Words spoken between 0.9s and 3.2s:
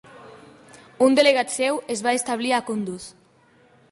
Un delegat seu es va establir a Kunduz.